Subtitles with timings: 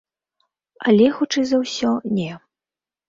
[0.87, 1.91] Але, хутчэй за ўсё,
[2.21, 2.31] не.